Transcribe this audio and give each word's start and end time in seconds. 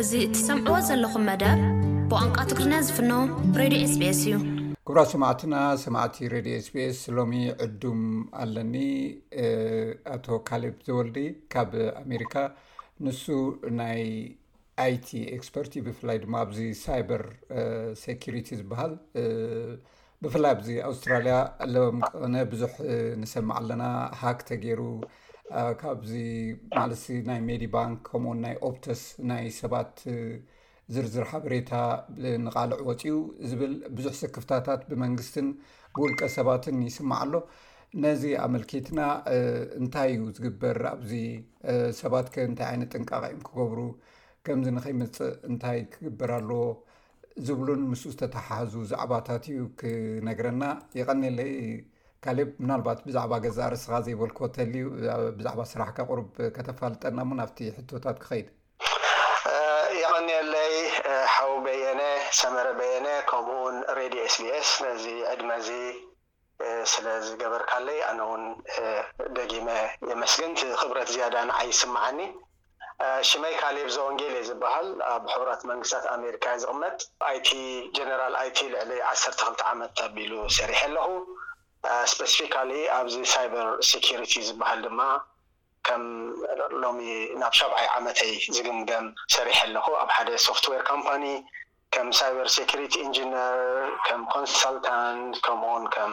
እዚ 0.00 0.10
እትሰምዕዎ 0.24 0.78
ዘለኹም 0.86 1.22
መደብ 1.28 1.60
ብቋንቋ 2.08 2.36
ትግሪና 2.48 2.74
ዝፍኖ 2.86 3.12
ሬድዮ 3.60 3.84
ስቤስ 3.92 4.18
እዩ 4.24 4.32
ክብራ 4.88 4.98
ሰማዕትና 5.12 5.54
ሰማዕቲ 5.84 6.16
ሬድዮ 6.34 6.56
ስቢስ 6.66 6.98
ሎሚ 7.16 7.32
ዕዱም 7.66 8.02
ኣለኒ 8.42 8.74
ኣቶ 10.14 10.26
ካሊ 10.48 10.64
ዘወልዲ 10.88 11.16
ካብ 11.54 11.72
ኣሜሪካ 12.02 12.34
ንሱ 13.06 13.22
ናይ 13.80 14.02
ኣይቲ 14.86 15.08
ኤክስፐርት 15.36 15.72
ብፍላይ 15.86 16.18
ድማ 16.24 16.34
ኣብዚ 16.46 16.58
ሳይበር 16.84 17.24
ሴሪቲ 18.04 18.48
ዝበሃል 18.60 18.92
ብፍላይ 20.24 20.52
ኣዚ 20.60 20.68
ኣውስትራልያ 20.90 21.38
ሎም 21.76 21.96
ነ 22.34 22.44
ብዙሕ 22.52 22.74
ንሰማዕ 23.22 23.56
ኣለና 23.62 23.86
ሃክ 24.22 24.40
ተገይሩ 24.50 24.82
ካብዚ 25.80 26.12
ማለሲ 26.76 27.04
ናይ 27.28 27.40
ሜዲ 27.48 27.64
ባንክ 27.76 27.98
ከምኡውን 28.10 28.38
ናይ 28.44 28.54
ኦፕተስ 28.68 29.02
ናይ 29.30 29.44
ሰባት 29.60 29.92
ዝርዝር 30.94 31.24
ሓበሬታ 31.30 31.70
ንቃልዕ 32.46 32.78
ወፂኡ 32.88 33.14
ዝብል 33.50 33.72
ብዙሕ 33.96 34.14
ሰክፍታታት 34.22 34.82
ብመንግስትን 34.90 35.48
ብውልቀ 35.94 36.20
ሰባትን 36.36 36.76
ይስማዕ 36.88 37.18
ኣሎ 37.24 37.32
ነዚ 38.02 38.22
ኣመልኪትና 38.44 39.00
እንታይ 39.80 40.10
እዩ 40.16 40.22
ዝግበር 40.36 40.78
ኣብዚ 40.94 41.12
ሰባት 42.00 42.26
እንታይ 42.48 42.68
ዓይነት 42.72 42.90
ጥንቃቂኦም 42.96 43.40
ክገብሩ 43.48 43.80
ከምዚ 44.46 44.68
ንከይመፅእ 44.76 45.32
እንታይ 45.50 45.78
ክግበር 45.92 46.30
ኣለዎ 46.38 46.64
ዝብሉን 47.46 47.82
ምስኡ 47.92 48.10
ዝተተሓሃዙ 48.14 48.74
ዛዕባታት 48.92 49.44
እዩ 49.52 49.60
ክነግረና 49.80 50.62
ይቀኒለ 50.98 51.38
ካሊብ 52.24 52.48
ምናልባት 52.62 52.98
ብዛዕባ 53.06 53.32
ገዛ 53.44 53.58
ርእስኻ 53.72 53.92
ዘይበልክ 54.06 54.38
ተልዩ 54.56 54.84
ብዛዕባ 55.38 55.60
ስራሕካ 55.72 55.98
ቁርብ 56.10 56.28
ከተፋልጠና 56.56 57.18
ሙን 57.28 57.40
ኣብቲ 57.44 57.58
ሕቶታት 57.78 58.16
ክከይድ 58.22 58.46
ይቀኒአለይ 60.00 60.72
ሓዊ 61.34 61.52
በየነ 61.66 62.00
ሰመረ 62.38 62.66
በየነ 62.78 63.08
ከምኡውን 63.30 63.76
ሬድዮ 63.98 64.20
ኤስቢስ 64.28 64.70
ነዚ 64.86 65.04
ዕድመ 65.32 65.50
እዚ 65.62 65.70
ስለ 66.92 67.06
ዝገበርካለይ 67.26 67.98
ኣነ 68.10 68.18
እውን 68.26 68.42
ደጊመ 69.36 69.68
የመስግን 70.10 70.52
ቲ 70.58 70.68
ክብረት 70.80 71.08
ዝያዳ 71.14 71.36
ንዓይስማዓኒ 71.50 72.20
ሽመይ 73.28 73.54
ካሌብ 73.62 73.88
ዘወንጌሌ 73.96 74.34
ዝበሃል 74.48 74.88
ኣብ 75.12 75.24
ሕቡራት 75.32 75.62
መንግስታት 75.70 76.04
ኣሜሪካ 76.16 76.44
ዝቕመት 76.62 76.98
ይቲ 77.34 77.48
ጀነራል 77.98 78.36
ኣይቲ 78.42 78.58
ልዕሊ 78.74 78.92
ዓተ 79.10 79.24
ክልት 79.40 79.60
ዓመት 79.72 80.00
ኣቢሉ 80.06 80.32
ሰሪሐ 80.58 80.80
ኣለኹ 80.90 81.08
ስፔስፊካሊ 82.12 82.70
ኣብዚ 82.98 83.16
ሳይበር 83.32 83.68
ሰካሪቲ 83.90 84.32
ዝበሃል 84.48 84.80
ድማ 84.86 85.00
ከ 85.86 85.96
ሎ 86.80 86.82
ናብ 87.40 87.52
ሸብዓይ 87.58 87.86
ዓመተይ 87.98 88.32
ዝግምገም 88.56 89.06
ሰሪሐ 89.34 89.58
ኣለኩ 89.68 89.86
ኣብ 90.02 90.10
ሓደ 90.16 90.30
ሶፍትዌር 90.46 90.82
ካምፓኒ 90.90 91.24
ከም 91.94 92.08
ሳይበር 92.18 92.48
ሰሪቲ 92.56 92.94
ኢንጂነር 93.06 93.56
ከም 94.06 94.22
ኮንሳልታንት 94.32 95.34
ከምውን 95.46 95.84
ከም 95.94 96.12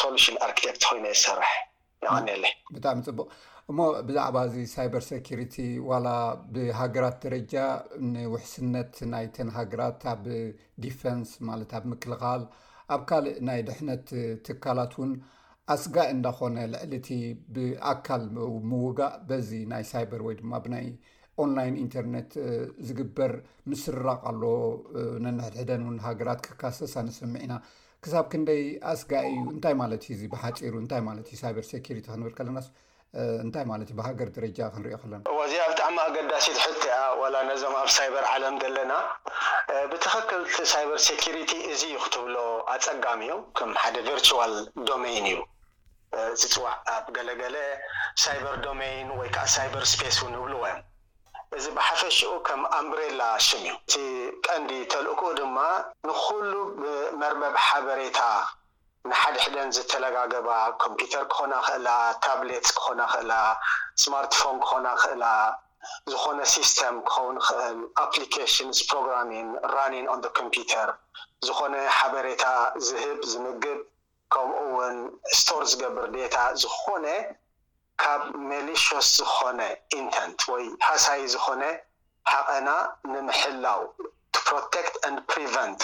ሶሉሽን 0.00 0.36
ኣርክቴክት 0.46 0.82
ኮይኑ 0.88 1.04
እየ 1.10 1.18
ዝሰርሕ 1.20 1.52
ይቀኒ 2.04 2.28
ለይ 2.42 2.52
ብጣዕሚ 2.76 2.98
ፅቡቅ 3.08 3.28
እሞ 3.70 3.78
ብዛዕባ 4.08 4.36
እዚ 4.48 4.56
ሳይበር 4.74 5.02
ሰሪቲ 5.10 5.54
ዋላ 5.90 6.08
ብሃገራት 6.54 7.16
ደረጃ 7.26 7.54
ንውሕስነት 8.14 8.92
ናይተን 9.12 9.50
ሃገራት 9.58 10.02
ኣብ 10.14 10.24
ዲፈንስ 10.84 11.30
ማለት 11.50 11.70
ኣብ 11.78 11.84
ምክልኻል 11.92 12.42
ኣብ 12.94 13.02
ካልእ 13.08 13.36
ናይ 13.48 13.60
ድሕነት 13.68 14.06
ትካላት 14.46 14.92
እውን 14.98 15.12
ኣስጋ 15.74 15.96
እንዳኾነ 16.14 16.56
ልዕሊ 16.72 16.92
እቲ 17.00 17.08
ብኣካል 17.54 18.22
ምውጋእ 18.70 19.14
በዚ 19.28 19.48
ናይ 19.72 19.84
ሳይበር 19.90 20.20
ወይ 20.26 20.34
ድማ 20.40 20.52
ብናይ 20.64 20.86
ኦንላይን 21.42 21.76
ኢንተርነት 21.84 22.32
ዝግበር 22.88 23.32
ምስርራቕ 23.70 24.20
ኣለ 24.30 24.42
ነንሕድሕደን 25.24 25.82
ውን 25.88 25.96
ሃገራት 26.06 26.40
ክካሰሳ 26.46 26.94
ንስምዕ 27.06 27.40
ኢና 27.46 27.54
ክሳብ 28.04 28.26
ክንደይ 28.32 28.62
ኣስጋ 28.92 29.10
እዩ 29.30 29.38
እንታይ 29.54 29.74
ማለት 29.82 30.02
እዩ 30.06 30.14
ዚ 30.22 30.28
ብሓፂሩ 30.34 30.74
እንታይ 30.82 31.02
ማለት 31.08 31.26
እዩ 31.30 31.38
ሳይበር 31.42 31.66
ሰኪሪቲ 31.72 32.06
ክንብል 32.12 32.34
ከለና 32.38 32.58
ስ 32.66 32.68
እንታይ 33.44 33.64
ማለት 33.70 33.88
እዩ 33.90 33.96
ብሃገር 33.98 34.28
ደረጃ 34.36 34.58
ክንሪኦ 34.74 34.96
ከለና 35.02 35.20
እዚኣ 35.46 35.64
ብጣዕሚ 35.72 35.96
ኣገዳሲ 36.04 36.46
ትሕቲያ 36.58 36.94
ዋላ 37.20 37.34
ነዞም 37.48 37.74
ኣብ 37.80 37.88
ሳይበር 37.96 38.24
ዓለም 38.34 38.54
ዘለና 38.62 38.92
ብትኽክል 39.90 40.40
ቲ 40.54 40.64
ሳይበር 40.72 40.98
ሴኪሪቲ 41.08 41.52
እዙ 41.72 41.80
ዩ 41.94 41.98
ክትብሎ 42.04 42.36
ኣፀጋሚ 42.74 43.20
እዮም 43.26 43.42
ከም 43.58 43.70
ሓደ 43.82 43.96
ቨርል 44.06 44.56
ዶሜይን 44.88 45.26
እዩ 45.32 45.38
ዝፅዋዕ 46.40 46.74
ኣብ 46.94 47.06
ገለገለ 47.18 47.56
ሳይበር 48.24 48.56
ዶሜይን 48.66 49.08
ወይከዓ 49.20 49.44
ሳይበር 49.56 49.84
ስፔስ 49.92 50.18
ውን 50.24 50.34
ይብልዎዮም 50.38 50.82
እዚ 51.58 51.64
ብሓፈሽኡ 51.78 52.32
ከም 52.48 52.62
ኣምብሬላ 52.80 53.22
ሽም 53.46 53.62
እዩ 53.70 53.74
እዚ 53.90 53.96
ቀንዲ 54.46 54.70
ተልእኩኡ 54.92 55.30
ድማ 55.40 55.56
ንኩሉ 56.08 56.52
ብመርበብ 56.80 57.56
ሓበሬታ 57.68 58.18
ንሓደ 59.10 59.36
ሕደን 59.46 59.70
ዝተለጋገባ 59.76 60.48
ኮምፒዩተር 60.82 61.24
ክኾና 61.32 61.52
ክእላ 61.66 61.88
ታብሌትስ 62.24 62.70
ክኾና 62.76 63.00
ክእላ 63.12 63.32
ስማርትፎን 64.02 64.56
ክኾና 64.64 64.86
ክእላ 65.00 65.24
ዝኾነ 66.12 66.38
ሲስተም 66.54 66.94
ክኸውን 67.08 67.36
ክእል 67.46 67.78
ኣፕሊካሽንስ 68.04 68.78
ፕሮግራሚንግ 68.90 69.50
ራኒንግ 69.74 70.08
ን 70.22 70.30
ኮምፒዩተር 70.38 70.90
ዝኾነ 71.48 71.74
ሓበሬታ 71.96 72.44
ዝህብ 72.88 73.18
ዝንግብ 73.32 73.78
ከምኡ 74.36 74.56
ውን 74.76 74.96
ስቶር 75.40 75.62
ዝገብር 75.72 76.06
ዴታ 76.16 76.36
ዝኮነ 76.62 77.06
ካብ 78.02 78.22
መሊሽስ 78.50 79.06
ዝኮነ 79.18 79.60
ኢንተንት 80.00 80.40
ወይ 80.52 80.66
ሃሳይ 80.88 81.20
ዝኮነ 81.34 81.62
ሓቀና 82.32 82.68
ንምሕላው 83.12 83.82
ፕሮቴክት 84.46 84.94
ንድ 85.12 85.18
ፕሪቨንት 85.32 85.80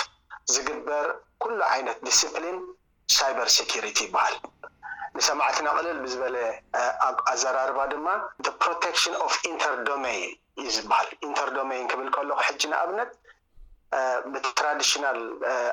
ዝግበር 0.55 1.07
ኩሉ 1.43 1.59
ዓይነት 1.73 1.99
ዲሲፕሊን 2.09 2.59
ሳይበር 3.17 3.49
ሰሪቲ 3.57 3.99
ይበሃል 4.07 4.35
ንሰማዕት 5.17 5.57
ና 5.65 5.69
ቅልል 5.77 5.97
ብዝበለ 6.05 6.37
ኣዘራርባ 7.33 7.79
ድማ 7.93 8.07
ፕሮቴክሽን 8.63 9.15
ፍ 9.35 9.35
ኢንተር 9.51 9.75
ዶሜን 9.89 10.21
እዩ 10.61 10.67
ዝበሃል 10.77 11.09
ኢንተር 11.27 11.49
ዶሜን 11.57 11.85
ክብል 11.93 12.09
ከለኩ 12.17 12.39
ሕጂ 12.49 12.63
ንኣብነት 12.73 13.11
ብቲትራድሽናል 14.33 15.19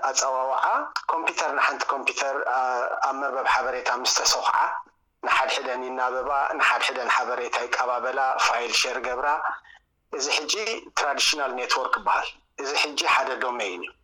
ኣፀዋውዓ 0.09 0.64
ኮምፒተር 1.12 1.50
ንሓንቲ 1.58 1.81
ኮምፒተር 1.94 2.36
ኣብ 3.08 3.16
መርበብ 3.20 3.48
ሓበሬታ 3.56 3.90
ምስተሰኩዓ 4.04 4.56
ንሓድሕደን 5.28 5.84
ይናበባ 5.90 6.31
ንሓድሕደን 6.59 7.09
ሓበሬታ 7.16 7.56
ይካባበላ 7.68 8.19
ፋይል 8.46 8.74
ሸር 8.81 8.98
ገብራ 9.09 9.30
እዚ 10.18 10.25
ሕጂ 10.40 10.54
ትራድሽናል 10.98 11.52
ነትወርክ 11.62 11.96
ይበሃል 12.02 12.30
እዚ 12.64 12.69
ሕጂ 12.84 13.00
ሓደ 13.16 13.30
ዶሜይን 13.46 13.81
እዩ 13.88 13.97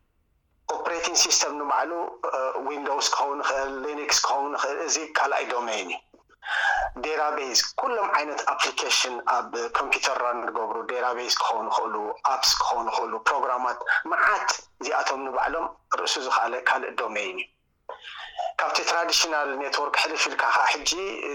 ኦፖሬቲንግ 0.72 1.18
ስስተም 1.24 1.54
ንባዕሉ 1.62 1.92
ዊንዶውስ 2.68 3.08
ክኸውን 3.14 3.38
ንክእል 3.42 3.72
ሊኒክስ 3.86 4.20
ክኸውን 4.26 4.52
ንክእል 4.56 4.78
እዚ 4.88 4.98
ካልኣይ 5.18 5.46
ዶሜይን 5.54 5.90
እዩ 5.94 6.00
ዴታቤዝ 7.04 7.60
ኩሎም 7.80 8.08
ዓይነት 8.18 8.42
ኣፕሊካሽን 8.54 9.16
ኣብ 9.36 9.52
ኮምፒተር 9.78 10.18
ራን 10.24 10.38
ንገብሩ 10.48 10.78
ዴራቤዝ 10.92 11.34
ክኸውን 11.42 11.68
ይክእሉ 11.72 11.96
ኣፕስ 12.34 12.52
ክኸውን 12.62 12.88
ይክእሉ 12.92 13.14
ፕሮግራማት 13.30 13.80
መዓት 14.12 14.50
እዚኣቶም 14.82 15.22
ንባዕሎም 15.28 15.66
ርእሱ 16.00 16.16
ዝከለ 16.28 16.54
ካልእ 16.70 16.94
ዶሜይን 17.02 17.38
እዩ 17.44 17.48
ካብቲ 18.60 18.78
ትራዲሽናል 18.92 19.50
ኔትዎርክ 19.64 19.96
ሕልፍ 20.04 20.22
ኢልካ 20.30 20.44
ከዓ 20.44 20.58
ሕጂ 20.72 20.92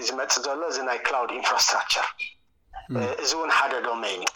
ዝመፅ 0.08 0.34
ዘሎ 0.46 0.60
እዚ 0.72 0.78
ናይ 0.88 0.98
ክላውድ 1.06 1.32
ኢንፍራስትራክቸር 1.40 2.06
እዚ 3.24 3.30
እውን 3.38 3.50
ሓደ 3.58 3.72
ዶሜን 3.88 4.20
እዩ 4.26 4.32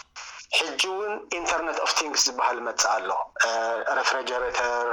ሕጂ 0.58 0.82
እውን 0.92 1.12
ኢንተርነት 1.38 1.78
ኦፍ 1.84 1.92
ቲንክስ 1.98 2.22
ዝበሃል 2.28 2.58
መፅእ 2.66 2.86
ኣሎ 2.94 3.10
ረፍሪጀሬተር 3.98 4.88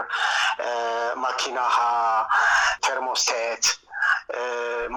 ማኪናካ 1.23 1.77
ተርሞስተት 2.85 3.65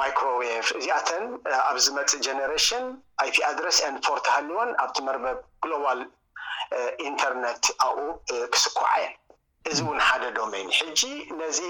ማይክሮወቭ 0.00 0.66
እዚኣተን 0.80 1.24
ኣብዚ 1.70 1.86
መፅእ 1.98 2.20
ጀነሬሽን 2.26 2.84
ይፒ 3.28 3.36
ኣድረስ 3.50 3.78
ን 3.92 3.96
ፖርት 4.06 4.26
ሃልዎን 4.34 4.70
ኣብቲ 4.82 4.96
መርበብ 5.06 5.38
ግሎባል 5.64 6.00
ኢንተርነት 7.08 7.64
ኣብኡ 7.86 8.04
ክስኩዓ 8.52 8.92
የ 9.04 9.08
እዚ 9.70 9.78
እውን 9.86 9.98
ሓደ 10.08 10.22
ዶሜይን 10.38 10.70
ሕጂ 10.78 11.00
ነዚ 11.40 11.60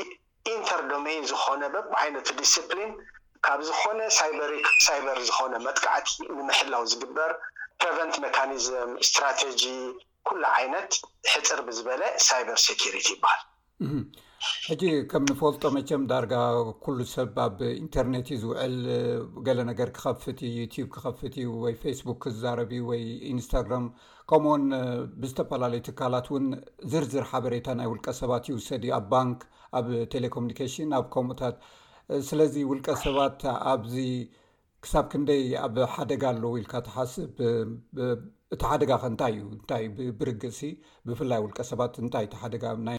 ኢንተር 0.55 0.81
ዶሜይን 0.93 1.25
ዝኮነ 1.31 1.63
በቢዓይነት 1.77 2.29
ዲስፕሊን 2.43 2.93
ካብ 3.47 3.61
ዝኮነ 3.69 3.99
ሪሳይበሪ 4.55 5.19
ዝኮነ 5.31 5.55
መጥቃዕቲ 5.67 6.09
ንምሕላው 6.41 6.83
ዝግበር 6.93 7.33
ፕሬቨንት 7.81 8.17
መካኒዝም 8.27 8.91
ስትራቴጂ 9.09 9.63
ኩላ 10.29 10.43
ዓይነት 10.59 10.93
ሕፅር 11.33 11.61
ብዝበለ 11.69 12.03
ሳይበር 12.27 12.59
ሰሪቲ 12.65 13.09
ይበሃል 13.15 13.43
ሕጂ 14.67 14.83
ከም 15.11 15.23
ንፈልጦ 15.31 15.63
መቸም 15.75 16.03
ዳርጋ 16.11 16.33
ኩሉ 16.85 16.99
ሰብ 17.13 17.37
ኣብ 17.45 17.59
ኢንተርነት 17.83 18.27
ዩ 18.33 18.37
ዝውዕል 18.45 18.75
ገለ 19.47 19.59
ነገር 19.69 19.89
ክከፍት 19.97 20.39
ዩ 20.47 20.51
ዩቲዩብ 20.63 20.89
ክከፍት 20.95 21.35
እዩ 21.43 21.51
ወይ 21.65 21.75
ፌስቡክ 21.83 22.19
ክዛረብዩ 22.25 22.81
ወይ 22.91 23.03
ኢንስታግራም 23.33 23.87
ከምኡውን 24.31 24.65
ብዝተፈላለዩ 25.23 25.81
ትካላት 25.89 26.27
ውን 26.35 26.47
ዝርዝር 26.93 27.25
ሓበሬታ 27.33 27.67
ናይ 27.81 27.89
ውልቀ 27.93 28.07
ሰባት 28.21 28.51
ይውሰድ 28.53 28.85
ዩ 28.91 28.95
ኣብ 28.99 29.07
ባንክ 29.15 29.43
ኣብ 29.81 29.89
ቴሌኮሙኒኬሽን 30.15 30.91
ኣብ 31.01 31.07
ከምኡታት 31.17 31.57
ስለዚ 32.31 32.55
ውልቀ 32.73 32.89
ሰባት 33.07 33.43
ኣብዚ 33.75 33.95
ክሳብ 34.85 35.05
ክንደይ 35.11 35.43
ኣብ 35.65 35.77
ሓደጋ 35.95 36.23
ኣሎ 36.35 36.45
ኢልካ 36.61 36.75
ተሓስብ 36.87 37.35
እቲ 38.55 38.61
ሓደጋ 38.71 38.91
ከንታይ 39.03 39.35
እዩ 39.37 39.45
ታይብርግፅ 39.71 40.59
ብፍላይ 41.09 41.41
ውልቀ 41.45 41.59
ሰባት 41.69 41.95
ንታይ 42.07 42.27
ቲ 42.33 42.35
ሓደጋእቲ 42.41 42.91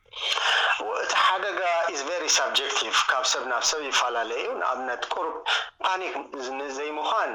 ሓደጋ 1.24 1.60
ካብ 3.10 3.24
ሰብ 3.32 3.44
ናብ 3.52 3.64
ሰብ 3.72 3.82
ይፈላለዩ 3.90 4.42
ዩ 4.48 4.56
ንኣብነት 4.62 5.04
ቁር 5.14 5.28
ፓኒክ 5.86 6.14
ንዘይምኳን 6.62 7.32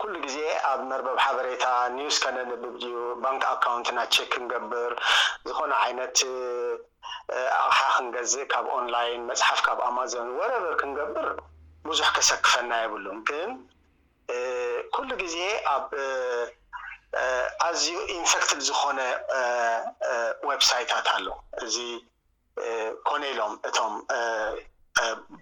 ኩሉ 0.00 0.14
ግዜ 0.26 0.38
ኣብ 0.70 0.80
መርበብ 0.90 1.18
ሓበሬታ 1.26 1.64
ኒውስ 1.98 2.18
ከነብብ 2.24 2.62
ድዩ 2.82 2.94
ባንክ 3.24 3.42
ኣካውንት 3.54 3.88
ና 3.98 4.04
ቸክ 4.16 4.28
ክንገብር 4.34 4.92
ዝኮነ 5.48 5.72
ዓይነት 5.84 6.16
ኣቕሓ 7.66 7.78
ክንገዝእ 7.96 8.44
ካብ 8.54 8.66
ኦንላይን 8.78 9.22
መፅሓፍ 9.30 9.60
ካብ 9.68 9.78
ኣማዞን 9.88 10.28
ወረቨር 10.40 10.76
ክንገብር 10.82 11.30
ብዙሕ 11.88 12.08
ከሰክፈና 12.18 12.70
የብሉን 12.84 13.18
ግን 13.30 13.50
ኩሉ 14.94 15.08
ግዜ 15.22 15.36
ኣብ 15.74 15.88
ኣዝዩ 17.66 17.86
ኢንፈክትድ 18.16 18.60
ዝኮነ 18.68 19.00
ወብሳይታት 20.48 21.06
ኣለዉ 21.14 21.36
እዚ 21.64 21.76
ኮነ 23.08 23.22
ኢሎም 23.32 23.54
እቶም 23.68 23.94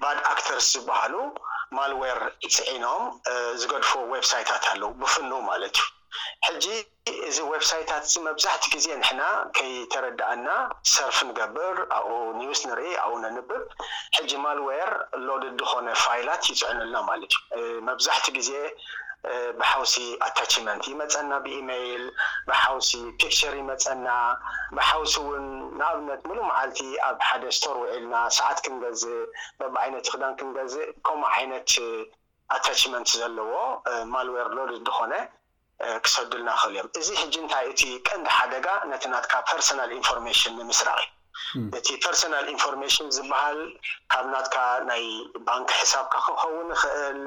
ባድ 0.02 0.18
ኣክተርስ 0.32 0.66
ዝበሃሉ 0.74 1.14
ማልዌር 1.76 2.20
ፅዒኖም 2.54 3.04
ዝገድፎዎ 3.60 4.02
ወብሳይታት 4.12 4.64
ኣለዉ 4.72 4.90
ብፍኑ 5.02 5.30
ማለት 5.50 5.76
እዩ 5.82 6.03
ሕጂ 6.46 6.64
እዚ 7.28 7.36
ወብሳይታት 7.52 8.02
እዚ 8.08 8.16
መብዛሕቲ 8.26 8.64
ግዜ 8.74 8.86
ንሕና 9.00 9.22
ከይተረዳእና 9.56 10.48
ሰርፍ 10.94 11.18
ንገብር 11.28 11.76
ኣብኡ 11.96 12.12
ኒውስ 12.40 12.60
ንርኢ 12.68 12.92
ኣብኡ 13.04 13.14
ነንብብ 13.24 13.62
ሕጂ 14.16 14.30
ማልዌር 14.44 14.90
ሎድ 15.26 15.44
ድኮነ 15.60 15.88
ፋይላት 16.04 16.42
ይፅዕኑልና 16.50 16.96
ማለት 17.10 17.32
እዩ 17.58 17.64
መብዛሕቲ 17.88 18.26
ግዜ 18.38 18.50
ብሓውሲ 19.58 19.94
ኣታችመንት 20.26 20.82
ይመፀና 20.92 21.30
ብኢሜይል 21.44 22.02
ብሓውሲ 22.48 22.90
ፒክቸር 23.20 23.54
ይመፀና 23.60 24.08
ብሓውሲ 24.76 25.14
እውን 25.22 25.46
ንኣብነት 25.78 26.20
ሙሉእ 26.28 26.44
መዓልቲ 26.50 26.80
ኣብ 27.08 27.18
ሓደ 27.28 27.44
ስቶር 27.58 27.76
ውዒልና 27.82 28.14
ሰዓት 28.38 28.58
ክንገዝእ 28.66 29.20
በቢዓይነት 29.60 30.06
ክዳን 30.12 30.34
ክንገዝእ 30.40 30.86
ከምኡ 31.08 31.30
ዓይነት 31.38 31.70
ኣታመንት 32.56 33.08
ዘለዎ 33.20 33.54
ማልዌር 34.14 34.50
ሎድ 34.58 34.74
ድኮነ 34.88 35.12
ክሰዱልና 36.04 36.50
ክእል 36.60 36.72
እዮም 36.76 36.88
እዚ 37.00 37.08
ሕጂ 37.22 37.34
እንታይ 37.42 37.64
እቲ 37.70 37.80
ቀንዲ 38.06 38.26
ሓደጋ 38.38 38.66
ነቲ 38.90 39.04
ናትካ 39.12 39.34
ፐርሶናል 39.50 39.90
ኢንፎርማሽን 39.98 40.52
ንምስራቅ 40.58 41.00
እዩ 41.04 41.72
እቲ 41.78 41.88
ፐርሶናል 42.04 42.44
ኢንፎርማሽን 42.54 43.06
ዝበሃል 43.16 43.58
ካብ 44.12 44.26
ናትካ 44.34 44.56
ናይ 44.90 45.02
ባንኪ 45.46 45.70
ሕሳብካ 45.80 46.12
ክከው 46.26 46.54
ንክእል 46.70 47.18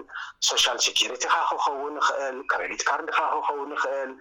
ሶሻል 0.49 0.77
ስሪቲ 0.85 1.23
ካ 1.33 1.35
ክከው 1.49 1.75
ንክእል 1.97 2.37
ክሬዲት 2.51 2.83
ካርድ 2.89 3.09
ካ 3.17 3.19
ክከው 3.33 3.59
ንክእል 3.71 4.11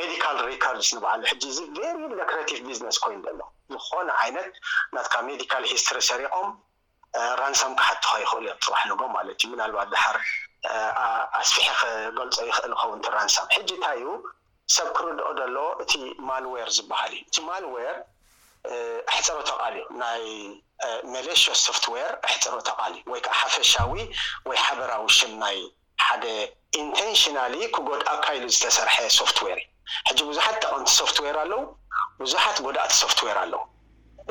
ሜዲካል 0.00 0.36
ሪካርድስ 0.50 0.90
ንበዕሉ 0.96 1.22
ሕጂ 1.32 1.42
እዚ 1.54 1.58
ሪ 1.78 2.12
ሎክራቲቭ 2.22 2.58
ቢዝነስ 2.68 2.98
ኮይኑ 3.04 3.20
ዘሎ 3.28 3.40
ዝኮነ 3.74 4.10
ዓይነት 4.24 4.52
ናትካ 4.96 5.14
ሜዲካል 5.30 5.64
ሂስቶሪ 5.72 6.00
ሰሪቆም 6.10 6.50
ራንሶም 7.42 7.72
ክሓትካ 7.80 8.06
ይክእል 8.24 8.44
እዮም 8.48 8.60
ፅዋሕ 8.64 8.80
ንጎም 8.92 9.10
ማለት 9.18 9.38
እዩ 9.42 9.48
ምናልባ 9.54 9.76
ድሓር 9.92 10.18
ኣስፊሐክ 11.40 11.80
ገልፆ 12.18 12.36
ይክእል 12.48 12.72
ዝኸውን 12.74 13.00
ቲራንሳም 13.06 13.46
ሕጂ 13.56 13.68
እንታይ 13.76 13.96
እዩ 14.02 14.06
ሰብ 14.76 14.88
ክርደኦ 14.96 15.28
ደሎ 15.42 15.56
እቲ 15.82 15.92
ማልዌር 16.28 16.68
ዝበሃል 16.76 17.12
እዩ 17.16 17.20
እቲ 17.28 17.34
ማልዌር 17.48 17.94
ኣሕፀሮ 19.10 19.36
ተቃል 19.50 19.74
እዩ 19.78 19.84
ናይ 20.02 20.22
መሌሽ 21.14 21.42
ሶፍትዌር 21.66 22.10
ኣሕፀሮ 22.26 22.54
ተቃልእዩ 22.68 23.02
ወይከዓ 23.12 23.34
ሓፈሻዊ 23.42 23.92
ወይ 24.48 24.56
ሓበራዊ 24.66 25.02
ሽም 25.18 25.32
ናይ 25.44 25.58
ሓደ 26.06 26.24
ኢንቴንሽናሊ 26.82 27.54
ክጎድ 27.74 28.02
ኣካይሉ 28.14 28.44
ዝተሰርሐ 28.56 28.96
ሶፍትዌር 29.18 29.58
እዩ 30.10 30.16
ሕጂ 30.16 30.20
ቡዙሓት 30.30 30.56
ጠቐምቲ 30.62 30.88
ሶፍትዌር 31.00 31.36
ኣለዉ 31.44 31.60
ብዙሓት 32.22 32.56
ጎዳእቲ 32.66 32.92
ሶፍትዌር 33.02 33.36
ኣለዉ 33.44 33.60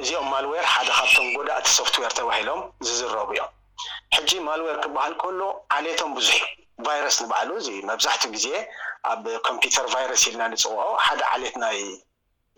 እዚኦም 0.01 0.27
ማልዌር 0.33 0.65
ሓደ 0.74 0.88
ካብቶም 0.97 1.29
ጎዳእቲ 1.38 1.65
ሶፍትዌር 1.79 2.12
ተባሂሎም 2.19 2.59
ዝዝረቡ 2.88 3.29
እዮም 3.35 3.51
ሕጂ 4.15 4.30
ማልዌር 4.48 4.77
ክበሃል 4.83 5.13
ከሎ 5.21 5.39
ዓሌቶም 5.77 6.12
ብዙሕ 6.18 6.38
እዩ 6.45 6.86
ቫይረስ 6.88 7.18
ንባዓሉ 7.24 7.50
እዙ 7.62 7.68
መብዛሕትኡ 7.89 8.30
ግዜ 8.36 8.48
ኣብ 9.12 9.24
ኮምፒዩተር 9.48 9.86
ቫይረስ 9.95 10.21
ኢልና 10.30 10.44
ንፅውዖ 10.54 10.80
ሓደ 11.06 11.19
ዓሌት 11.33 11.56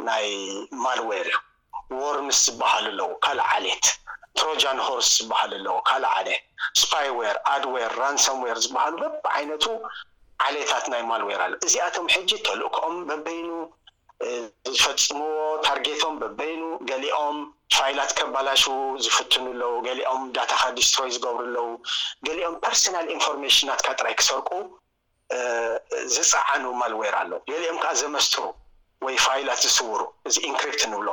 ናይ 0.10 0.28
ማልዌር 0.86 1.30
እዩ 1.90 1.98
ዎርንስ 2.10 2.40
ዝበሃሉ 2.48 2.88
ኣለዎ 2.90 3.10
ካልእ 3.26 3.48
ዓሌት 3.56 3.86
ትሮጃን 4.40 4.80
ሆርስ 4.88 5.10
ዝበሃሉ 5.18 5.52
ኣለዎ 5.58 5.78
ካልእ 5.90 6.12
ዓለት 6.18 6.44
ስፓይዌር 6.82 7.38
ድዌር 7.64 7.94
ራንሰምዌር 8.02 8.58
ዝበሃሉ 8.66 8.98
በቢዓይነቱ 9.06 9.66
ዓሌታት 10.48 10.86
ናይ 10.94 11.02
ማልዌር 11.12 11.40
ኣለ 11.46 11.54
እዚኣቶም 11.68 12.06
ሕጂ 12.16 12.30
ተልእቀም 12.48 12.96
በበይኑ 13.10 13.50
ዝፈፅምዎ 14.82 15.40
ታርጌቶም 15.68 16.14
በበይኑ 16.22 16.62
ገሊኦም 16.90 17.38
ፋይላት 17.78 18.12
ከባላሽ 18.20 18.64
ዝፍትኑኣለዉ 19.06 19.74
ገሊኦም 19.88 20.22
ዳታ 20.36 20.52
ካ 20.62 20.64
ዲስትሮይ 20.78 21.10
ዝገብሩኣለዉ 21.16 21.68
ገሊኦም 22.28 22.56
ፐርሶናል 22.66 23.08
ኢንፎርሜሽናት 23.16 23.82
ካ 23.86 23.90
ጥራይ 24.00 24.16
ክሰርቁ 24.20 24.50
ዝፀዓኑ 26.16 26.64
ማልዌር 26.82 27.16
ኣለዉ 27.22 27.40
ገሊኦም 27.52 27.78
ከዓ 27.84 27.92
ዘመስጥሩ 28.04 28.42
ወይ 29.06 29.16
ፋይላት 29.26 29.60
ዝስውሩ 29.66 30.02
እዚ 30.30 30.36
ኢንክሪፕት 30.50 30.82
ንብሎ 30.94 31.10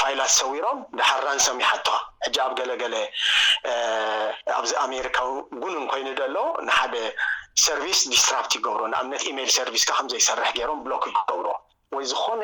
ፋይላት 0.00 0.32
ሰዊሮም 0.40 0.78
ዳሓራንሶም 1.00 1.58
ይሓት 1.64 1.88
ሕጂ 2.24 2.36
ኣብ 2.44 2.52
ገለገለ 2.60 2.94
ኣብዚ 4.58 4.72
ኣሜሪካ 4.86 5.16
ውንን 5.64 5.84
ኮይኑ 5.92 6.06
ደሎ 6.20 6.36
ንሓደ 6.66 6.94
ሰርቪስ 7.66 8.00
ዲስትራፕት 8.12 8.52
ይገብሮ 8.58 8.80
ንኣብነት 8.92 9.22
ኢሜይል 9.32 9.50
ሰርቪስ 9.58 9.84
ካ 9.88 9.92
ከምዘይሰርሕ 9.98 10.50
ገይሮም 10.58 10.80
ብሎክ 10.86 11.04
ይገብሮ 11.10 11.46
ወይ 11.96 12.04
ዝኮነ 12.10 12.42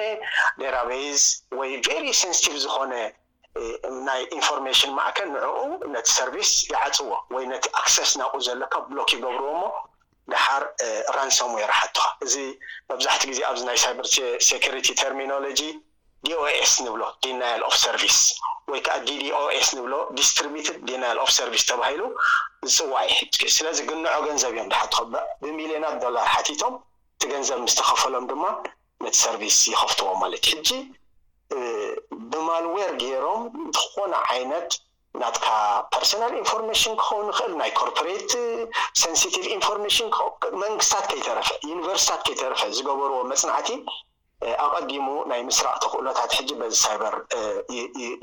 ዴራቤዝ 0.60 1.20
ወይ 1.58 1.69
ቨሪ 1.87 2.04
ሰንስቲቭ 2.20 2.54
ዝኮነ 2.62 2.94
ናይ 4.06 4.20
ኢንፎርሜሽን 4.37 4.90
ማእከን 4.96 5.28
ንዕኡ 5.34 5.58
ነቲ 5.93 6.08
ሰርቪስ 6.20 6.50
ይዓፅዎ 6.72 7.10
ወይ 7.34 7.44
ነቲ 7.52 7.64
ኣክሰስ 7.81 8.10
ናብኡ 8.20 8.40
ዘለካ 8.46 8.75
ብሎክ 8.88 9.10
ይገብርዎ 9.16 9.52
ሞ 9.60 9.62
ድሓር 10.32 10.62
ራንሶምዌር 11.16 11.72
ሓቱ 11.81 11.96
እዚ 12.26 12.34
መብዛሕቲ 12.90 13.22
ግዜ 13.31 13.38
ኣብዚ 13.50 13.62
ናይ 13.70 13.78
ሳይበርሪቲ 14.48 14.88
ተርሚኖሎጂ 15.02 15.60
ዲኦኤስ 16.26 16.72
ንብሎ 16.87 17.02
ዲናይል 17.26 17.62
ኦፍ 17.69 17.76
ሰርቪስ 17.87 18.19
ወይ 18.72 18.81
ከዓ 18.87 18.96
ዲዲኦስ 19.08 19.70
ንብሎ 19.78 19.94
ዲስትሪድ 20.19 20.69
ዲናይል 20.90 21.19
ኦፍ 21.26 21.31
ሰርቪስ 21.40 21.64
ተባሂሉ 21.70 22.02
ዝፅዋ 22.75 22.94
ስለዚ 23.58 23.78
ግንዖ 23.93 24.14
ገንዘብ 24.28 24.52
እዮም 24.56 24.69
ድሓ 24.75 24.82
ትኸበ 24.93 25.14
ብሚሊዮናት 25.44 25.96
ዶላር 26.06 26.26
ሓቲቶም 26.34 26.76
እቲ 27.16 27.22
ገንዘብ 27.34 27.58
ምስ 27.66 27.76
ተኸፈሎም 27.81 28.26
ድማ 28.32 28.44
ነቲ 29.05 29.15
ሰርቪስ 29.24 29.56
ይኸፍትዎ 29.72 30.10
ማለት 30.22 30.44
ሕጂ 30.50 30.69
ብማልዌር 32.31 32.93
ገይሮም 33.03 33.43
ዝኾነ 33.79 34.12
ዓይነት 34.34 34.70
ናትካ 35.20 35.46
ፐርሶናል 35.93 36.32
ኢንፎርሜሽን 36.41 36.94
ክኸውን 37.00 37.26
ንክእል 37.31 37.53
ናይ 37.60 37.70
ኮርፖሬት 37.81 38.31
ንቲቭ 39.12 39.34
ርሽመንስታት 39.79 41.08
ይተረ 41.19 41.38
ዩኒቨርስታት 41.72 42.20
ከይተረፈ 42.26 42.60
ዝገበርዎ 42.79 43.19
መፅናዕቲ 43.32 43.69
ኣቀዲሙ 44.65 45.06
ናይ 45.31 45.41
ምስራቅቲክእሎታት 45.48 46.31
ሕጂ 46.38 46.50
በዚሰበር 46.60 47.15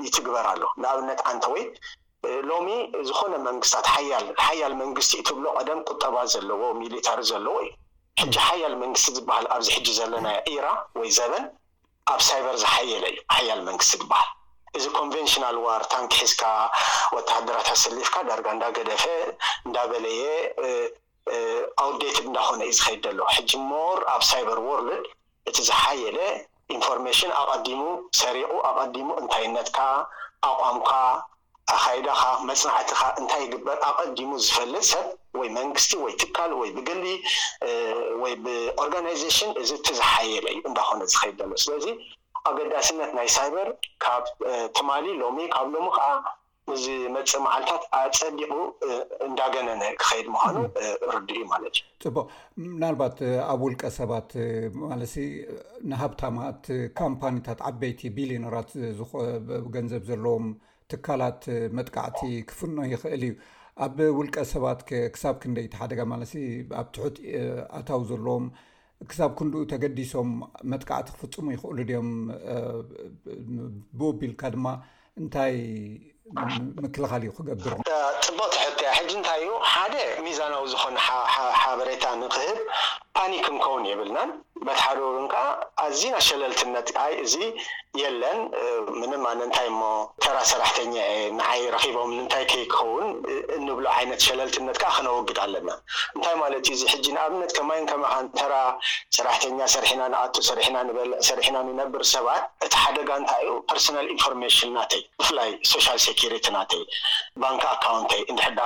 ይትግበር 0.06 0.46
ኣሎ 0.54 0.62
ንኣብነት 0.82 1.22
ዓንተ 1.30 1.44
ወይ 1.54 1.64
ሎሚ 2.50 2.68
ዝኾነ 3.10 3.34
መንግስታት 3.50 3.86
ሓያል 4.46 4.74
መንግስቲ 4.82 5.14
ትብሎ 5.30 5.46
ቀደም 5.60 5.80
ቁጠባ 5.94 6.16
ዘለዎ 6.34 6.62
ሚሊታር 6.82 7.20
ዘለዎ 7.32 7.56
እዩ 7.64 7.72
ሕጂ 8.22 8.36
ሓያል 8.48 8.74
መንግስቲ 8.84 9.06
ዝበሃል 9.18 9.46
ኣብዚ 9.56 9.68
ሕጂ 9.76 9.88
ዘለና 10.00 10.28
ኢራ 10.54 10.66
ወይ 11.00 11.10
ዘበን 11.18 11.46
ኣብ 12.12 12.20
ሳይበር 12.30 12.56
ዝሓየለ 12.64 13.04
እዩ 13.12 13.18
ሓያል 13.36 13.62
መንግስቲ 13.70 13.92
ዝበሃል 14.02 14.30
እዚ 14.78 14.86
ኮንቨንሽናል 15.00 15.58
ዋር 15.66 15.82
ታንክሒዝካ 15.94 16.44
ወተሃደራት 17.16 17.68
ኣስሊፍካ 17.76 18.16
ዳርጋ 18.30 18.48
እንዳገደፈ 18.56 19.04
እንዳበለየ 19.68 20.22
ኣውዴትእዳኮነ 21.84 22.62
እዩ 22.70 22.74
ዝከድ 22.78 23.00
ደሎ 23.08 23.20
ሕጂ 23.36 23.52
ሞር 23.72 24.00
ኣብ 24.14 24.22
ሳይበር 24.32 24.60
ወርልድ 24.70 25.06
እቲ 25.50 25.58
ዝሓየለ 25.70 26.18
ኢንፎርሜሽን 26.78 27.32
ኣቐዲሙ 27.42 27.82
ሰሪቁ 28.22 28.52
ኣቐዲሙ 28.70 29.08
እንታይነትካ 29.22 29.78
ኣቋምካ 30.50 30.92
ካይዳካ 31.82 32.22
መፅናዕቲ 32.50 32.92
ካ 33.00 33.04
እንታይ 33.20 33.42
ይግበር 33.46 33.78
ኣቀዲሙ 33.90 34.32
ዝፈልጥ 34.46 34.84
ሰብ 34.92 35.06
ወይ 35.40 35.48
መንግስቲ 35.58 35.92
ወይ 36.06 36.14
ትካል 36.22 36.52
ወይ 36.62 36.70
ብግሊ 36.78 37.06
ወይ 38.24 38.34
ብኦርጋናይዜሽን 38.44 39.52
እዚ 39.62 39.70
ትዝሓየለ 39.88 40.46
እዩ 40.54 40.60
እንዳኮነ 40.70 41.02
ዝከይድ 41.14 41.38
ዘሎ 41.42 41.52
ስለዚ 41.66 41.86
ኣገዳሲነት 42.50 43.12
ናይ 43.20 43.28
ሳይበር 43.38 43.68
ካብ 44.06 44.24
ትማሊ 44.78 45.06
ሎሚ 45.24 45.38
ካብ 45.56 45.68
ሎሚ 45.76 45.86
ከዓ 45.98 46.08
እዚ 46.72 46.86
መፅ 47.14 47.32
መዓልታት 47.46 47.84
ኣፀሊቑ 48.00 48.52
እንዳገነን 49.28 49.82
ክከይድ 50.02 50.28
ምኳኑ 50.34 50.56
ርዲ 51.16 51.30
እዩ 51.38 51.42
ማለት 51.54 51.76
እዩ 51.80 52.04
ፅቡቅ 52.14 52.26
ምናልባት 52.76 53.18
ኣብ 53.54 53.62
ውልቀ 53.66 53.84
ሰባት 54.00 54.30
ማለ 54.92 55.02
ንሃብታማት 55.94 56.64
ካምፓኒታት 57.02 57.62
ዓበይቲ 57.70 58.02
ቢሊዮነራት 58.20 58.72
ገንዘብ 59.76 60.06
ዘለዎም 60.12 60.46
ትካላት 60.94 61.42
መጥቃዕቲ 61.80 62.22
ክፍኖ 62.52 62.78
ይክእል 62.94 63.24
እዩ 63.28 63.34
ኣብ 63.88 63.98
ውልቀ 64.20 64.36
ሰባትክሳብ 64.54 65.36
ክንደኢ 65.44 65.68
ተሓደጋ 65.76 66.00
ማለ 66.14 66.24
ኣብ 66.82 66.88
ትሑት 66.96 67.16
ኣታዊ 67.82 68.02
ዘለዎም 68.14 68.48
ክሳብ 69.12 69.32
ክንድኡ 69.38 69.62
ተገዲሶም 69.76 70.30
መጥቃዕቲ 70.72 71.08
ክፍፅሙ 71.16 71.46
ይኽእሉ 71.56 71.78
ድም 71.92 72.10
ብወቢልካ 74.00 74.42
ድማ 74.56 74.68
እንታይ 75.22 75.56
ምክልኻል 76.84 77.22
እዩ 77.24 77.30
ክገርፅቡቅ 77.38 77.80
ትሕቶያ 78.56 78.90
ሕጂ 78.98 79.10
እንታይ 79.20 79.40
እዩ 79.44 79.52
ሓደ 79.72 79.94
ሚዛናዊ 80.26 80.64
ዝኾኑ 80.74 80.96
ሓበሬታ 81.60 82.04
ንኽህብ 82.22 82.60
ፓኒክ 83.18 83.46
እንከውን 83.54 83.84
ይብልናን 83.92 84.30
በቲ 84.68 84.76
ሓደ 84.88 84.98
እግን 85.12 85.26
ከዓ 85.34 85.44
ኣዝና 85.86 86.16
ሸለልትነት 86.28 86.88
ይ 86.96 87.14
እዚ 87.24 87.34
የለን 88.02 88.40
ምንም 89.00 89.24
ኣነ 89.30 89.40
እንታይ 89.48 89.68
እሞ 89.72 89.82
ተራ 90.24 90.38
ሰራሕተኛ 90.52 90.94
እየ 91.14 91.26
ንዓይ 91.40 91.62
ረኪቦም 91.76 92.12
ንንታይ 92.18 92.44
ከይ 92.52 92.64
ክኸውን 92.74 93.06
እንብሎ 93.58 93.86
ዓይነት 93.98 94.22
ሸለልትነት 94.28 94.78
ከዓ 94.84 94.92
ክነውግድ 94.98 95.40
ኣለና 95.46 95.70
እንታይ 96.16 96.36
ማለት 96.44 96.64
እዩ 96.70 96.76
እዚ 96.78 96.82
ሕጂ 96.94 97.06
ንኣብነት 97.18 97.52
ከማይን 97.58 97.86
ከማካን 97.92 98.28
ተራ 98.40 98.54
ሰራሕተኛ 99.18 99.60
ሰርሕና 99.76 100.02
ንኣቱ 100.14 100.36
ሰርሕና 100.50 100.78
ንበልእ 100.88 101.20
ሰሪሕና 101.30 101.58
ንነብር 101.70 102.04
ሰባት 102.14 102.44
እቲ 102.68 102.74
ሓደጋ 102.84 103.10
እንታይ 103.24 103.44
ዩ 103.50 103.54
ፐርሰናል 103.72 104.10
ኢንፎርማሽን 104.16 104.74
ናተይ 104.80 105.04
ብፍላይ 105.20 105.52
ሶሻል 105.74 106.00
ሰሪቲ 106.08 106.48
ናተይ 106.58 106.84
ባንኪ 107.44 107.64
ኣካውንተይ 107.76 108.24
እንድሕዳ 108.32 108.62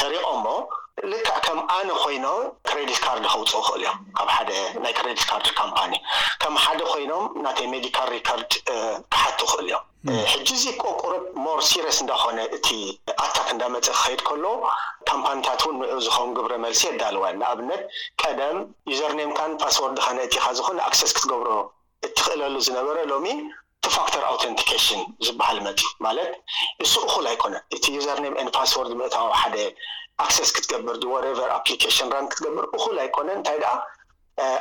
ሰሪቆ 0.00 0.26
ሞ 0.46 0.58
ልካዕ 1.10 1.36
ከም 1.46 1.58
ኣነ 1.76 1.88
ኮይኖም 2.02 2.40
ክሬዲት 2.68 2.98
ካርድ 3.04 3.24
ክውፅ 3.32 3.52
ክእል 3.66 3.82
እዮም 3.86 3.98
ካብ 4.16 4.28
ሓደ 4.36 4.50
ናይ 4.84 4.92
ክረዲት 4.98 5.24
ካርድ 5.30 5.46
ካምፓኒ 5.58 5.92
ከም 6.42 6.54
ሓደ 6.64 6.80
ኮይኖም 6.92 7.24
ናተይ 7.44 7.66
ሜዲካል 7.74 8.08
ሪካርድ 8.16 8.50
ክሓቱ 9.12 9.38
ይክእል 9.46 9.66
እዮም 9.68 9.84
ሕጂ 10.32 10.48
ዚ 10.62 10.64
ቆቁርብ 10.82 11.22
ር 11.58 11.60
ስሪስ 11.68 11.98
እንዳኮነ 12.02 12.38
እቲ 12.56 12.68
ኣታክ 13.24 13.46
እንዳመፅእ 13.54 13.94
ክከይድ 13.98 14.20
ከሎ 14.28 14.44
ካምፓኒታት 15.10 15.60
እውን 15.64 15.76
ንዑብ 15.82 16.00
ዝከውን 16.06 16.30
ግብረ 16.36 16.52
መልሲ 16.64 16.82
የዳልዋ 16.90 17.24
ንኣብነት 17.40 17.82
ቀደም 18.22 18.58
ዩዘርኒምካን 18.92 19.52
ፓስወርድ 19.62 19.98
ካነእቲካ 20.06 20.44
ዝኮነ 20.58 20.78
ኣክሰስ 20.88 21.12
ክትገብሮ 21.18 21.50
እትኽእለሉ 22.06 22.54
ዝነበረ 22.66 22.98
ሎሚ 23.12 23.26
እቲ 23.78 23.86
ፋክቶር 23.96 24.22
ኣውንቲካሽን 24.32 25.02
ዝበሃል 25.26 25.58
መፅ 25.66 25.80
ማለት 26.06 26.30
እሱ 26.84 26.94
ኩል 27.12 27.26
ኣይኮነ 27.32 27.54
እቲ 27.76 27.84
ዩዘርኒም 27.98 28.36
ፓስወርድ 28.56 28.92
ምእታዊ 29.00 29.28
ሓደ 29.42 29.56
ኣክሰስ 30.24 30.50
ክትገብር 30.56 30.96
ወርቨር 31.12 31.40
ኣፕሊኬሽን 31.58 32.08
ራን 32.14 32.26
ክትገብር 32.32 32.64
እኩሉ 32.76 32.96
ኣይኮነን 33.04 33.36
እንታይ 33.38 33.58
ድኣ 33.62 33.72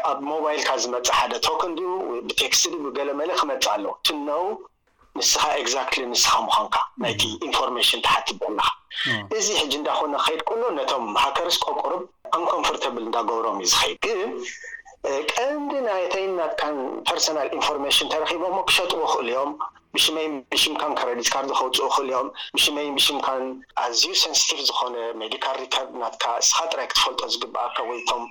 ኣብ 0.10 0.18
ሞባይልካብ 0.30 0.78
ዝመፅእ 0.84 1.14
ሓደ 1.18 1.34
ቶክ 1.46 1.62
ድኡ 1.78 1.92
ብቴክስ 2.28 2.62
ድ 2.74 2.76
ብገለ 2.86 3.10
መለ 3.20 3.30
ክመፅእ 3.40 3.70
ኣለዉ 3.74 3.94
ሽነው 4.08 4.44
ንስካ 5.20 5.44
ግዛክትሊ 5.68 6.02
ንስካ 6.14 6.34
ምኳንካ 6.48 6.76
ናይቲ 7.04 7.22
ኢንፎርሜሽን 7.48 8.02
ተሓት 8.06 8.28
ዘለካ 8.42 8.68
እዚ 9.38 9.48
ሕጂ 9.62 9.72
እንዳኮነ 9.80 10.14
ከይድ 10.26 10.42
ኮሎ 10.50 10.62
ነቶም 10.78 11.04
ማሃከርስቆቁርብ 11.16 12.04
ኣንኮንፈርታብል 12.38 13.04
እንዳገብሮም 13.08 13.58
እዩ 13.64 13.70
ዝከይድግን 13.74 14.32
ቀንዲ 15.32 15.72
ናይ 15.88 16.01
ተይን 16.13 16.32
ናትካን 16.39 16.77
ፐርሶናል 17.10 17.48
ኢንፎርሜሽን 17.58 18.08
ተረኪቦሞ 18.13 18.56
ክሸጥዎ 18.70 19.01
ክእሉ 19.12 19.27
እዮም 19.34 19.51
ብሽመይን 19.96 20.34
ብሽምካን 20.54 20.94
ክረዲት 21.00 21.30
ካርድ 21.34 21.50
ዝከውፅኡ 21.51 21.88
ክእሉ 21.96 22.08
እዮም 22.13 22.27
ብሽመይን 22.56 22.94
ብሽምካን 22.98 23.44
ኣዝዩ 23.84 24.06
ሰንስቲቭ 24.24 24.60
ዝኮነ 24.70 24.96
ሜዲካል 25.22 25.58
ሪተር 25.63 25.86
ናት 26.01 26.24
እስካ 26.44 26.58
ጥራይ 26.72 26.88
ክትፈልጦ 26.92 27.22
ዝግባእካ 27.36 27.77
ወይቶም 27.89 28.24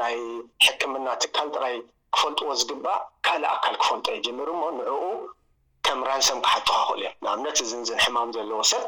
ናይ 0.00 0.16
ሕክምና 0.66 1.06
ትካል 1.24 1.48
ጥራይ 1.56 1.76
ክፈልጥዎ 2.16 2.48
ዝግባእ 2.62 3.00
ካልእ 3.26 3.50
ኣካል 3.56 3.76
ክፈልጦ 3.84 4.06
ይጀሚሩ 4.18 4.48
እሞ 4.56 4.62
ንዕኡ 4.80 5.04
ከም 5.86 5.98
ራንሰም 6.10 6.38
ክሓትኩ 6.44 6.76
ክእሉ 6.88 7.00
እዮም 7.06 7.16
ንኣብነት 7.24 7.56
እዚ 7.64 7.72
ዝንሕማም 7.88 8.30
ዘለዎ 8.36 8.60
ሰብ 8.72 8.84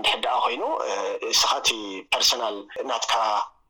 ንድሕዳኣ 0.00 0.36
ኮይኑ 0.46 0.62
እስኻ 1.32 1.50
እቲ 1.62 1.70
ፐርሶናል 2.14 2.56
ናትካ 2.92 3.14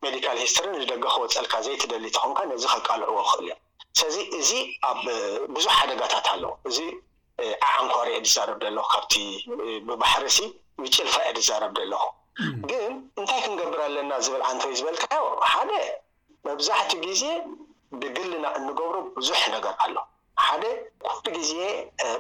ሜዲካል 0.05 0.37
ሂስቶሪ 0.45 0.69
ዝደገክዎ 0.83 1.21
ፀልካ 1.35 1.55
ዘይትደሊቲኹንካ 1.67 2.39
ነዚ 2.53 2.65
ከቃልዕዎ 2.73 3.19
ክእል 3.31 3.47
እዮ 3.51 3.55
ስለዚ 3.99 4.17
እዚ 4.39 4.51
ኣብ 4.89 4.99
ብዙሕ 5.57 5.75
ሓደጋታት 5.81 6.27
ኣለ 6.33 6.45
እዚ 6.71 6.79
ኣዓንኳሪየ 7.69 8.17
ድዛረብ 8.27 8.57
ደለኩ 8.65 8.87
ካብቲ 8.95 9.15
ብባሕርሲ 9.89 10.39
ብጭልፋ 10.83 11.15
ዕ 11.29 11.31
ድዛረብ 11.39 11.73
ደለኹ 11.79 12.05
ግን 12.71 12.93
እንታይ 13.21 13.41
ክንገብር 13.45 13.81
ኣለና 13.87 14.13
ዝብል 14.27 14.43
ኣንተ 14.51 14.63
ይ 14.73 14.75
ዝበልካዮ 14.81 15.23
ሓደ 15.53 15.71
መብዛሕትኡ 16.49 16.99
ግዜ 17.07 17.23
ብግልና 18.01 18.45
እንገብሩ 18.59 18.95
ብዙሕ 19.17 19.41
ነገር 19.57 19.75
ኣሎ 19.85 19.97
ሓደ 20.47 20.65
ኩሉ 21.11 21.27
ግዜ 21.39 21.53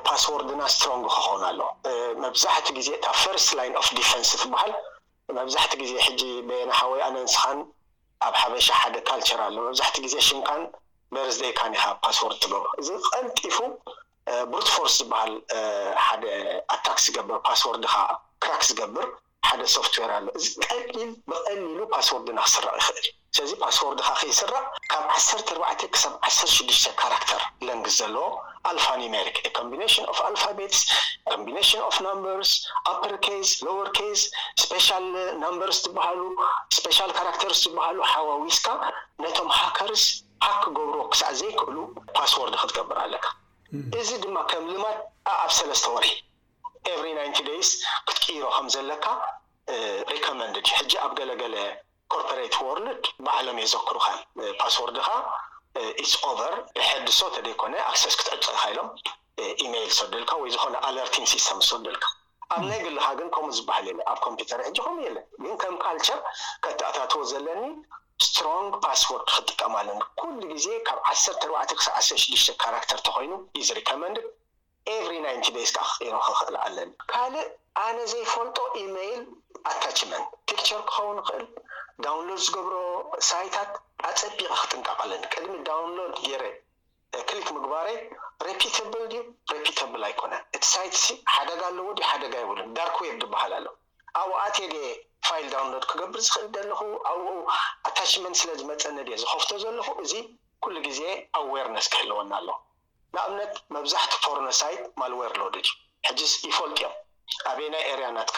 ፓስወርድና 0.06 0.60
ስትሮንግ 0.74 1.04
ክኸውን 1.14 1.42
ኣለ 1.50 1.60
መብዛሕትኡ 2.24 2.72
ግዜ 2.78 2.88
እታ 2.98 3.06
ፈርስት 3.22 3.50
ላነ 3.58 3.76
ኦፍ 3.82 3.88
ዲፈንስ 3.98 4.30
ትበሃል 4.42 4.72
መብዛሕቲ 5.38 5.72
ግዜ 5.82 5.92
ሕጂ 6.06 6.20
ቤየናሓወይ 6.48 7.00
ኣነንስኻን 7.08 7.58
ኣብ 8.26 8.34
ሓበሻ 8.40 8.66
ሓደ 8.80 8.94
ካልቸር 9.08 9.40
ኣሎ 9.46 9.56
መብዛሕቲ 9.68 9.96
ግዜ 10.06 10.14
ሽምካን 10.28 10.62
በርስደይካን 11.14 11.72
ኢካ 11.76 11.84
ፓስዎርድ 12.04 12.38
ትገብሩ 12.44 12.64
እዚ 12.80 12.88
ቀንጢፉ 13.08 13.56
ብሩትፎርስ 14.52 14.94
ዝበሃል 15.02 15.32
ሓደ 16.06 16.22
ኣታክስ 16.74 17.04
ዝገብር 17.08 17.38
ፓስወርድካ 17.46 17.94
ክራክ 18.44 18.62
ዝገብር 18.70 19.06
ሓደ 19.48 19.60
ሶፍትዌር 19.76 20.10
ኣለእዚ 20.18 20.46
ቀሊል 20.64 21.12
ብቀሊሉ 21.30 21.78
ፓስወርድ 21.92 22.28
ና 22.36 22.40
ክስራቅ 22.46 22.72
ይኽእል 22.80 23.06
እዩ 23.08 23.14
ስለዚ 23.38 23.52
ፓስዎርድካ 23.64 24.08
ክይስራቅ 24.20 24.64
ካብ 24.92 25.04
ዓ 25.16 25.18
4ዕ 25.28 25.70
ክሳብ 25.94 26.14
1ሰሽዱሽተ 26.30 26.94
ካራክተር 27.02 27.42
ለንግስ 27.66 27.96
ዘለዎ 28.02 28.26
ኣልፋ 28.68 28.86
ኒሪክ 29.12 29.38
ምቢሽን 29.68 30.06
ኣልፋቤትስ 30.28 30.80
ምቢሽን 31.40 31.80
ነበርስ 32.06 32.52
ኣፐር 32.92 33.12
ሎወር 33.66 33.88
ስፔሻል 34.64 35.06
ናምበርስ 35.44 35.78
ትበሃሉ 35.86 36.20
ስፔሻል 36.76 37.10
ካራክተርስ 37.18 37.58
ዝበሃሉ 37.66 37.98
ሓዋዊስካ 38.12 38.66
ነቶም 39.24 39.48
ሃከርስ 39.58 40.04
ሃክገብርዎ 40.46 41.02
ክሳዕ 41.12 41.30
ዘይክእሉ 41.40 41.76
ፓስወርድ 42.16 42.54
ክትገብር 42.62 42.96
ኣለካ 43.04 43.26
hmm. 43.72 43.86
እዚ 44.00 44.08
ድማ 44.24 44.36
ከም 44.50 44.64
ልማት 44.74 44.98
ኣብ 45.44 45.50
ሰለስተ 45.58 45.86
ወርሒ 45.94 46.10
ኤቨሪ 46.94 47.16
ቲ 47.36 47.46
ደይስ 47.48 47.70
ክትቀይሮ 48.08 48.44
ከም 48.56 48.66
ዘለካ 48.74 49.06
ሪኮመንድእዩ 50.14 50.72
ሕጂ 50.80 50.92
ኣብ 51.04 51.12
ገለገለ 51.20 51.56
ኮርፖሬ 52.14 52.40
ዎርድ 52.64 53.04
ባህሎም 53.26 53.56
የዘክሩከ 53.64 54.06
ፓስዎርድ 54.62 54.98
ካ 55.06 55.10
ኢስ 56.04 56.12
ቨር 56.38 56.54
ብሕድሶ 56.76 57.18
እተደይኮነ 57.30 57.74
ኣክስ 57.92 58.02
ክትዕፅካ 58.20 58.60
ኢሎም 58.72 58.88
ኢሜይል 59.64 59.90
ሰዱልካ 59.98 60.32
ወይ 60.42 60.50
ዝኮነ 60.54 60.74
ኣለርቲንግ 60.88 61.26
ሲስተም 61.34 61.60
ሰዱልካ 61.70 62.04
ኣብ 62.54 62.62
ናይ 62.70 62.80
ግልካ 62.84 63.06
ግን 63.18 63.28
ከምኡ 63.34 63.50
ዝበሃል 63.58 63.86
ለ 63.98 64.00
ኣብ 64.10 64.18
ኮምፒተር 64.26 64.60
ሕጂ 64.66 64.78
ኹምኡ 64.86 65.02
የለን 65.06 65.24
ግን 65.42 65.54
ከም 65.62 65.76
ካልቸር 65.84 66.20
ከተኣታትዎ 66.64 67.22
ዘለኒ 67.32 67.62
ስትሮንግ 68.24 68.72
ፓስዎርድ 68.84 69.26
ክጥቀማለኒ 69.36 69.98
ኩሉ 70.20 70.38
ግዜ 70.52 70.66
ካብ 70.88 70.98
ዓዕ 71.62 71.70
ክሳብ 71.78 71.94
ዓሽሽተ 72.00 72.54
ካራክተር 72.62 73.00
ተኮይኑ 73.06 73.32
እዩ 73.58 73.64
ዝርከመን 73.70 74.14
ኤቨሪ 74.94 75.12
ና 75.24 75.28
ደይስ 75.56 75.72
ካ 75.76 75.84
ክሮ 76.00 76.14
ክክእል 76.26 76.56
ኣለኒ 76.66 76.90
ካልእ 77.12 77.46
ኣነ 77.86 77.96
ዘይፈልጦ 78.12 78.58
ኢሜይል 78.82 79.22
ኣታችመንት 79.70 80.26
ፒክቸር 80.48 80.80
ክኸውን 80.88 81.18
ክእል 81.26 81.44
ዳውንሎድ 82.04 82.40
ዝገብሮ 82.46 82.76
ሳይታት 83.28 83.70
ኣፀቢቐ 84.08 84.48
ክጥንቀቐለኒ 84.62 85.22
ቅድሚ 85.32 85.54
ዳውንሎድ 85.68 86.12
ገይረ 86.26 86.42
ክሊክ 87.28 87.46
ምግባረይ 87.56 87.96
ረፒተብል 88.46 89.04
ድ 89.12 89.14
ሬፒተብል 89.52 90.02
ኣይኮነን 90.08 90.42
እቲ 90.56 90.64
ሳይት 90.72 90.94
ሓደጋ 91.34 91.60
ኣለዎ 91.70 91.86
ድ 91.98 92.04
ሓደጋ 92.10 92.34
ይብሉን 92.42 92.74
ዳርክዌድ 92.78 93.20
ዝበሃል 93.22 93.52
ኣሎ 93.58 93.66
ኣብኣቴ 94.22 94.56
ደ 94.74 94.76
ፋይል 95.28 95.46
ዳውንሎድ 95.54 95.84
ክገብር 95.90 96.20
ዝክእል 96.26 96.46
ደለኹ 96.56 96.80
ኣብኡ 97.12 97.30
ኣታሽመንት 97.90 98.38
ስለዝመፀኒ 98.42 98.96
ድ 99.08 99.18
ዝኸፍቶ 99.22 99.50
ዘለኹ 99.64 99.88
እዚ 100.04 100.12
ኩሉ 100.64 100.76
ግዜ 100.88 101.00
ኣዋርነስ 101.40 101.86
ክሕልወና 101.94 102.32
ኣሎ 102.42 102.48
ንእብነት 103.16 103.54
መብዛሕትኡ 103.76 104.16
ፖርኖ 104.26 104.46
ሳይት 104.60 104.82
ማልዌርሎድ 105.00 105.56
እዩ 105.64 105.68
ሕዚ 106.08 106.22
ይፈልጡ 106.50 106.78
እዮም 106.80 106.94
ኣብየናይ 107.52 107.84
ኤርያናት 107.92 108.30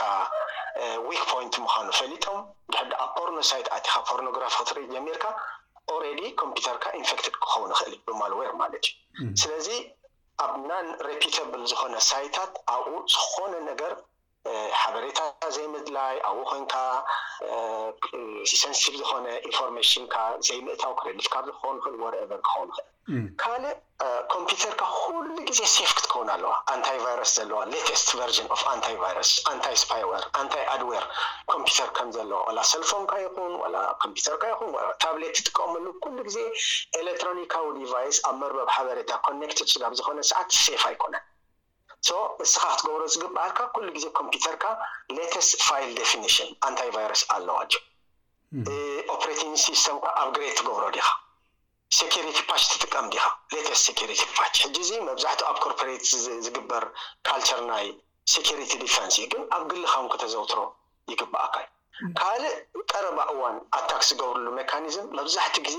ዊክ 1.09 1.21
ፖንት 1.31 1.53
ምዃኑ 1.67 1.87
ፈሊጦም 1.99 2.39
ድሕዲ 2.73 2.91
ኣ 3.03 3.07
ፖርኖሳይት 3.19 3.69
ኣቲካ 3.77 3.95
ፖርኖግራፊ 4.09 4.53
ክትርኢ 4.63 4.85
ጀሚርካ 4.95 5.25
ኣሬዲ 5.95 6.21
ኮምፒዩተርካ 6.41 6.85
ኢንድ 6.99 7.09
ክኸውን 7.43 7.71
ይክእል 7.75 7.95
ብማልዌይር 8.09 8.55
ማለት 8.63 8.85
እዩ 9.21 9.31
ስለዚ 9.43 9.69
ኣብ 10.45 10.53
ናን 10.71 10.87
ሬፒታብል 11.09 11.63
ዝኮነ 11.71 11.95
ሳይታት 12.11 12.53
ኣብኡ 12.75 12.95
ዝኮነ 13.15 13.55
ነገር 13.71 13.93
ሓበሬታ 14.81 15.21
ዘይምድላይ 15.55 16.15
ኣብኡ 16.29 16.45
ኮይንካ 16.51 16.75
ሰንስቲብ 18.61 18.95
ዝኮነ 19.01 19.27
ኢንፎርማሽንካ 19.49 20.15
ዘይምእታዊ 20.49 20.93
ክደልፍካብ 21.01 21.45
ዝክኸን 21.49 21.77
ይክእል 21.79 21.97
ወረቨር 22.05 22.41
ክኸውን 22.49 22.71
ይክእልካእ 22.79 24.08
ፒተርካ 24.49 24.83
ኩሉ 25.05 25.27
ግዜ 25.49 25.61
ሴፍ 25.75 25.91
ክትከውን 25.99 26.29
ኣለዋ 26.35 26.53
ኣንታይ 26.73 26.99
ቫይረስ 27.05 27.31
ዘለዋስት 27.39 28.07
ርን 28.19 28.49
ኣንታይቫረስኣንታይ 28.73 29.75
ስንታይ 29.83 30.03
ኣድዌር 30.75 31.05
ኮምፒተር 31.53 31.89
ከም 31.97 32.09
ዘለዋ 32.17 32.41
ላ 32.57 32.61
ሰልፎንካ 32.73 33.13
ይኹን 33.25 33.53
ኮምፒተርካ 34.03 34.43
ይኹን 34.53 34.71
ታብሌት 35.05 35.35
ጥቀቀመሉ 35.47 35.87
ኩሉ 36.05 36.17
ግዜ 36.29 36.39
ኤሌክትሮኒካዊ 37.01 37.67
ዲቫይስ 37.81 38.19
ኣብ 38.31 38.37
መርበብ 38.43 38.69
ሓበሬታ 38.77 39.11
ድ 39.53 39.69
ስጋብ 39.75 39.93
ዝኮነ 40.01 40.19
ሰዓት 40.31 40.49
ፍ 40.83 40.85
ኣይኮነን 40.91 41.25
እስካ 42.47 42.63
ክትገብሮ 42.75 43.03
ዝግባኣልካ 43.15 43.59
ኩሉ 43.77 43.87
ግዜ 43.97 44.05
ኮምፒዩተርካ 44.19 44.65
ሌተስትል 45.17 45.89
ኒሽን 46.25 46.51
ኣንታይቫይረስ 46.69 47.23
ኣለዋ 47.37 47.59
እ 48.75 48.77
ኦሬን 49.15 49.55
ሲስተምካ 49.67 50.07
ኣብ 50.23 50.29
ግሬድ 50.37 50.53
ትገብሮ 50.61 50.85
ዲካ 50.97 51.07
ሴሪቲ 51.97 52.39
ፓሽ 52.49 52.63
ትጥቀም 52.71 53.07
ዲካ 53.13 53.23
ሌተስ 53.55 53.83
ሪቲ 54.11 54.23
ፓ 54.37 54.43
ሕጂ 54.63 54.77
እዚ 54.85 54.91
መብዛሕትኡ 55.09 55.47
ኣብ 55.51 55.57
ኮርፖሬት 55.65 56.03
ዝግበር 56.47 56.85
ካልቸር 57.27 57.61
ናይ 57.71 57.87
ሴሪቲ 58.33 58.73
ዲፈንስ 58.83 59.15
እዩ 59.21 59.25
ግን 59.33 59.43
ኣብ 59.57 59.63
ግልካውን 59.71 60.09
ክተዘውትሮ 60.13 60.61
ይግባእካ 61.13 61.55
ዩ 61.65 61.67
ካልእ 62.21 62.55
ቀረባ 62.91 63.19
እዋን 63.33 63.57
ኣታክ 63.79 64.03
ዝገብርሉ 64.11 64.47
ሜካኒዝም 64.59 65.07
መብዛሕትኡ 65.19 65.63
ግዜ 65.69 65.79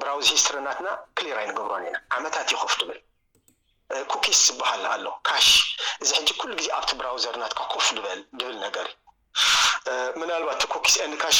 ብራውዝ 0.00 0.24
ሂስትርናትና 0.34 0.88
ክሊራይ 1.18 1.46
ንገብሮኒ 1.50 1.84
ኢና 1.90 1.96
ዓመታት 2.18 2.48
ይኮፍ 2.54 2.72
ድብል 2.80 3.00
ኩኪስ 4.12 4.40
ዝበሃል 4.48 4.84
ኣሎ 4.94 5.06
ካሽ 5.28 5.48
እዚ 6.02 6.08
ሕጂ 6.18 6.28
ኩሉ 6.40 6.50
ግዜ 6.60 6.68
ኣብቲ 6.78 6.90
ብራውዘርናትካ 7.00 7.60
ከፍ 7.74 7.88
ድብል 7.96 8.54
ነገር 8.66 8.86
እዩ 8.92 8.96
ምናልባት 10.20 10.62
ኮኪስ 10.72 10.94
እንድካሽ 11.06 11.38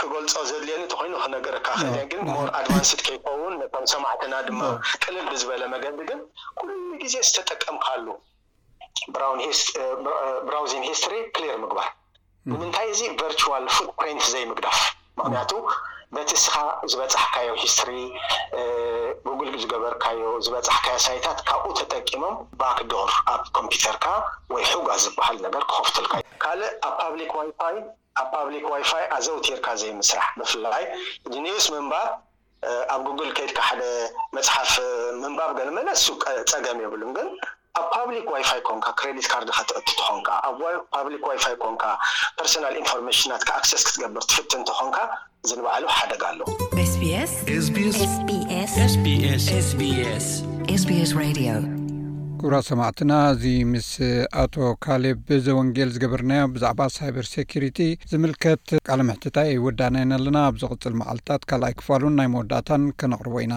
ክገልፆ 0.00 0.34
ዘድልየኒ 0.50 0.82
እተኮይኑ 0.86 1.14
ክነገረካ 1.24 1.68
ክእ 1.80 2.02
ግን 2.10 2.20
ሞር 2.34 2.48
ኣድቫንስድ 2.58 3.00
ከይኸውን 3.06 3.54
ነቶም 3.60 3.84
ሰማዕትና 3.92 4.34
ድማ 4.48 4.62
ቅልል 5.04 5.24
ብዝበለ 5.32 5.62
መገዲ 5.74 5.98
ግን 6.10 6.20
ኩሉ 6.58 6.70
ግዜ 7.02 7.14
ዝተጠቀም 7.28 7.76
ካሉ 7.84 8.06
ብራውዚን 10.48 10.82
ሂስቶሪ 10.88 11.14
ፕሌር 11.34 11.56
ምግባር 11.64 11.88
ንምንታይ 12.52 12.86
እዚ 12.94 13.00
ቨርዋል 13.20 13.64
ድ 13.68 13.88
ፕሬንት 14.00 14.24
ዘይምግዳፍ 14.34 14.80
ምክንያቱ 15.20 15.50
በቲ 16.14 16.30
እስኻ 16.38 16.54
ዝበፃሕካዮ 16.92 17.50
ሂስትሪ 17.62 17.90
ጉግል 19.26 19.50
ዝገበርካዮ 19.62 20.22
ዝበፃሕካዮ 20.44 20.96
ሳይታት 21.04 21.38
ካብኡ 21.48 21.66
ተጠቂሞም 21.80 22.34
ባክዶር 22.60 23.10
ኣብ 23.32 23.42
ኮምፒተርካ 23.58 24.06
ወይ 24.54 24.64
ሑጋ 24.72 24.88
ዝበሃል 25.04 25.36
ነገር 25.46 25.62
ክከፍቱልካእዩ 25.70 26.24
ካልእ 26.44 26.72
ኣብ 26.88 26.94
ፓብሊክ 27.02 27.30
ይይ 27.40 27.78
ኣብ 28.22 28.26
ፓብሊክ 28.34 28.64
ዋይፋይ 28.72 29.04
ኣዘውቲርካ 29.18 29.66
ዘይምስራሕ 29.82 30.26
ብፍላይ 30.40 30.84
ኒውስ 31.46 31.66
ምንባብ 31.76 32.08
ኣብ 32.94 33.00
ጉግል 33.08 33.30
ከይድካ 33.36 33.60
ሓደ 33.68 33.82
መፅሓፍ 34.38 34.72
ምንባብ 35.22 35.52
ገመለሱ 35.60 36.04
ፀገም 36.52 36.80
የብሉን 36.84 37.12
ግን 37.18 37.28
ኣብ 37.78 37.84
ፓብሊክ 37.96 38.26
ዋይፋይ 38.34 38.60
ኮንካ 38.68 38.86
ክሬዲት 39.00 39.26
ካርዲ 39.32 39.48
ከትእ 39.56 39.82
ትኮንካ 39.98 40.28
ኣብ 40.48 40.60
ፓብሊክ 40.94 41.22
ዋይፋይ 41.30 41.54
ኮንካ 41.64 41.84
ፐርሶናል 42.38 42.74
ኢንፎርሜሽናትክኣክሰስ 42.80 43.82
ክትገብር 43.86 44.24
ትፍት 44.30 44.52
እንተኾንካ 44.58 44.98
ዝንባዕሉ 45.50 45.84
ሓደጋ 45.98 46.22
ኣለስ 46.32 46.92
ጉብራ 52.42 52.56
ሰማዕትና 52.68 53.12
እዚ 53.34 53.42
ምስ 53.72 53.88
ኣቶ 54.42 54.54
ካሌ 54.84 55.04
ብዘወንጌል 55.28 55.90
ዝገበርናዮ 55.96 56.42
ብዛዕባ 56.54 56.80
ሳይበር 56.96 57.26
ሰኪሪቲ 57.36 57.78
ዝምልከት 58.12 58.62
ካል 58.88 59.02
ምሕትታይ 59.08 59.50
ይወዳናና 59.56 60.12
ኣለና 60.20 60.38
ኣብ 60.48 60.56
ዝቅፅል 60.62 60.96
መዓልትታት 61.02 61.44
ካልኣይ 61.52 61.74
ክፋሉን 61.82 62.16
ናይ 62.20 62.30
መወዳእታን 62.36 62.84
ከነቅርቦ 63.02 63.36
ኢና 63.46 63.54